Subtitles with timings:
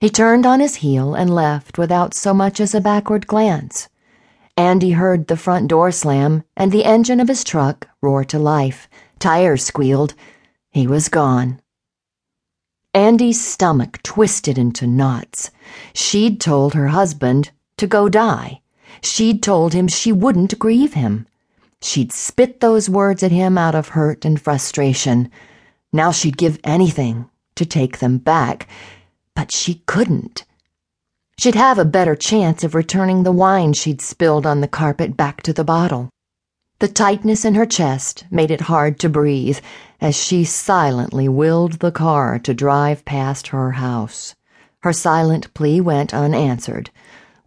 [0.00, 3.90] He turned on his heel and left without so much as a backward glance.
[4.56, 8.88] Andy heard the front door slam and the engine of his truck roar to life.
[9.18, 10.14] Tires squealed.
[10.70, 11.60] He was gone.
[12.94, 15.50] Andy's stomach twisted into knots.
[15.92, 18.62] She'd told her husband to go die.
[19.02, 21.26] She'd told him she wouldn't grieve him.
[21.82, 25.30] She'd spit those words at him out of hurt and frustration.
[25.92, 28.66] Now she'd give anything to take them back
[29.40, 30.44] but she couldn't.
[31.38, 35.42] She'd have a better chance of returning the wine she'd spilled on the carpet back
[35.44, 36.10] to the bottle.
[36.78, 39.60] The tightness in her chest made it hard to breathe
[39.98, 44.34] as she silently willed the car to drive past her house.
[44.82, 46.90] Her silent plea went unanswered.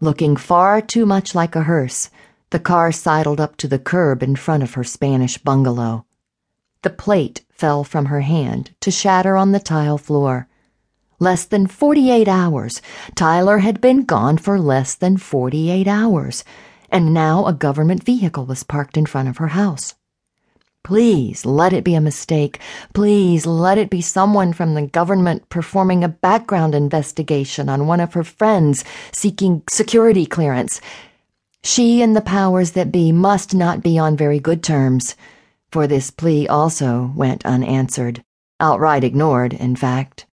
[0.00, 2.10] Looking far too much like a hearse,
[2.50, 6.06] the car sidled up to the curb in front of her Spanish bungalow.
[6.82, 10.48] The plate fell from her hand to shatter on the tile floor.
[11.18, 12.82] Less than 48 hours.
[13.14, 16.44] Tyler had been gone for less than 48 hours,
[16.90, 19.94] and now a government vehicle was parked in front of her house.
[20.84, 22.58] Please let it be a mistake.
[22.92, 28.12] Please let it be someone from the government performing a background investigation on one of
[28.12, 30.82] her friends seeking security clearance.
[31.62, 35.16] She and the powers that be must not be on very good terms,
[35.72, 38.22] for this plea also went unanswered,
[38.60, 40.26] outright ignored, in fact.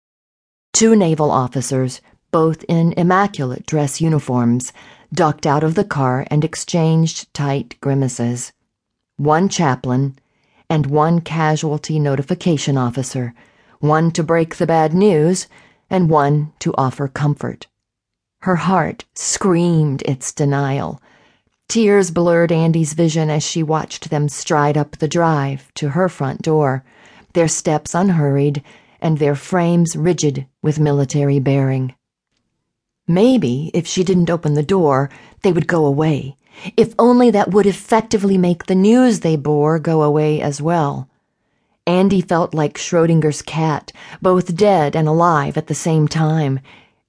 [0.74, 4.72] Two naval officers, both in immaculate dress uniforms,
[5.14, 8.54] ducked out of the car and exchanged tight grimaces.
[9.18, 10.18] One chaplain
[10.70, 13.34] and one casualty notification officer,
[13.80, 15.48] one to break the bad news
[15.90, 17.68] and one to offer comfort.
[18.44, 21.02] Her heart screamed its denial.
[21.68, 26.42] Tears blurred Andy's vision as she watched them stride up the drive to her front
[26.42, 26.84] door,
[27.34, 28.64] their steps unhurried
[29.02, 31.96] and their frames rigid with military bearing.
[33.08, 35.10] Maybe if she didn't open the door,
[35.42, 36.38] they would go away.
[36.78, 41.10] If only that would effectively make the news they bore go away as well.
[41.88, 43.92] Andy felt like Schrodinger's cat,
[44.22, 46.60] both dead and alive at the same time.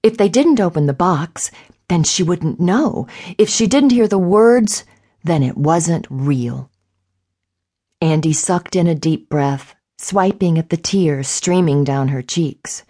[0.03, 1.51] If they didn't open the box,
[1.89, 3.07] then she wouldn't know.
[3.37, 4.85] If she didn't hear the words,
[5.23, 6.71] then it wasn't real.
[8.01, 12.85] Andy sucked in a deep breath swiping at the tears streaming down her cheeks.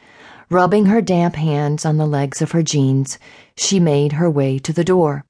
[0.49, 3.19] Rubbing her damp hands on the legs of her jeans,
[3.57, 5.25] she made her way to the door.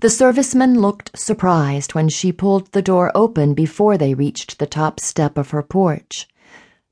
[0.00, 5.00] The serviceman looked surprised when she pulled the door open before they reached the top
[5.00, 6.28] step of her porch.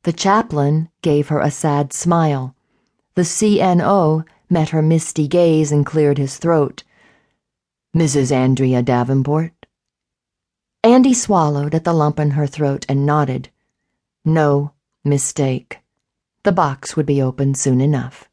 [0.04, 2.54] The chaplain gave her a sad smile.
[3.16, 6.84] The CNO met her misty gaze and cleared his throat.
[7.94, 8.32] Mrs.
[8.32, 9.52] Andrea Davenport?
[10.82, 13.50] Andy swallowed at the lump in her throat and nodded.
[14.24, 14.72] No
[15.02, 15.78] mistake.
[16.42, 18.28] The box would be open soon enough.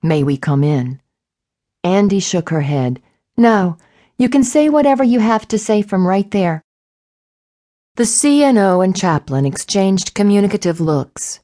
[0.00, 1.00] May we come in?
[1.82, 3.02] Andy shook her head.
[3.36, 3.78] No,
[4.16, 6.62] you can say whatever you have to say from right there.
[7.96, 11.40] The CNO and chaplain exchanged communicative looks.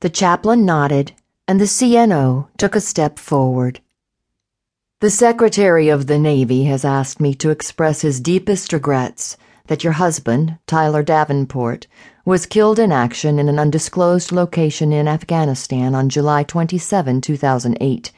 [0.00, 1.12] The chaplain nodded,
[1.46, 3.80] and the CNO took a step forward.
[5.00, 9.94] The Secretary of the Navy has asked me to express his deepest regrets that your
[9.94, 11.86] husband, Tyler Davenport,
[12.30, 18.12] was killed in action in an undisclosed location in Afghanistan on July 27, 2008.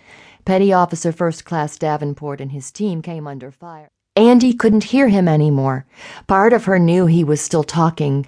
[0.44, 3.88] Petty Officer First Class Davenport and his team came under fire.
[4.14, 5.86] Andy couldn't hear him anymore.
[6.26, 8.26] Part of her knew he was still talking,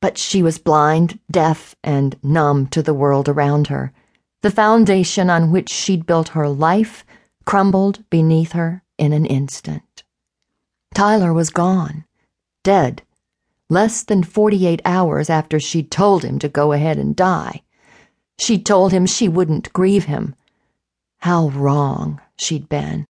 [0.00, 3.92] but she was blind, deaf, and numb to the world around her.
[4.40, 7.04] The foundation on which she'd built her life
[7.44, 10.02] crumbled beneath her in an instant.
[10.94, 12.06] Tyler was gone,
[12.64, 13.02] dead
[13.68, 17.62] less than 48 hours after she'd told him to go ahead and die.
[18.38, 20.34] She'd told him she wouldn't grieve him.
[21.18, 23.06] How wrong she'd been.